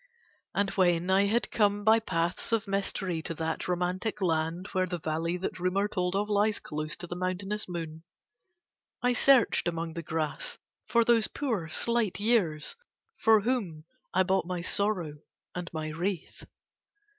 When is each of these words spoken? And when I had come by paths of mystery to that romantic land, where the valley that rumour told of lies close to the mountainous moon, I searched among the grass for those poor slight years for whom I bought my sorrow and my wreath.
And 0.55 0.71
when 0.71 1.11
I 1.11 1.25
had 1.27 1.51
come 1.51 1.83
by 1.83 1.99
paths 1.99 2.51
of 2.51 2.67
mystery 2.67 3.21
to 3.21 3.35
that 3.35 3.67
romantic 3.67 4.19
land, 4.19 4.65
where 4.71 4.87
the 4.87 4.97
valley 4.97 5.37
that 5.37 5.59
rumour 5.59 5.87
told 5.87 6.15
of 6.15 6.27
lies 6.27 6.57
close 6.57 6.95
to 6.97 7.05
the 7.05 7.15
mountainous 7.15 7.69
moon, 7.69 8.01
I 9.03 9.13
searched 9.13 9.67
among 9.67 9.93
the 9.93 10.01
grass 10.01 10.57
for 10.87 11.05
those 11.05 11.27
poor 11.27 11.69
slight 11.69 12.19
years 12.19 12.75
for 13.21 13.41
whom 13.41 13.83
I 14.11 14.23
bought 14.23 14.47
my 14.47 14.61
sorrow 14.61 15.19
and 15.53 15.69
my 15.71 15.89
wreath. 15.89 16.47